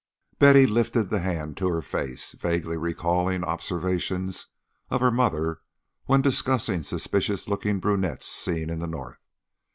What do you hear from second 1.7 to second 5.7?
face, vaguely recalling observations of her mother